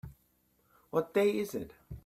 [0.89, 1.73] What day is it?